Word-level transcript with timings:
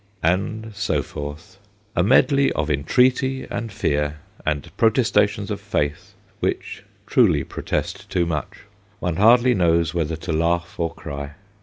And 0.23 0.71
so 0.73 1.03
forth: 1.03 1.59
a 1.95 2.01
medley 2.01 2.51
of 2.53 2.71
entreaty 2.71 3.45
and 3.51 3.71
fear, 3.71 4.17
and 4.43 4.75
protestations 4.75 5.51
of 5.51 5.61
faith, 5.61 6.15
which 6.39 6.81
truly 7.05 7.43
pro 7.43 7.61
test 7.61 8.09
too 8.09 8.25
much. 8.25 8.61
One 8.99 9.17
hardly 9.17 9.53
knows 9.53 9.93
whether 9.93 10.15
to 10.15 10.33
laugh 10.33 10.79
or 10.79 10.91
cry. 10.91 11.33